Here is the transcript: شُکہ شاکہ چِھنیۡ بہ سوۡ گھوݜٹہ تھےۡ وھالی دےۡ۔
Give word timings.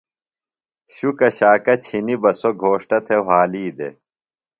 شُکہ 0.93 1.29
شاکہ 1.37 1.75
چِھنیۡ 1.83 2.19
بہ 2.21 2.31
سوۡ 2.39 2.55
گھوݜٹہ 2.61 2.97
تھےۡ 3.05 3.23
وھالی 3.27 3.65
دےۡ۔ 3.77 3.93